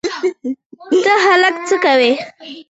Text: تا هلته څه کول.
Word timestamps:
تا 1.03 1.13
هلته 1.25 1.61
څه 1.67 1.75
کول. 1.83 2.01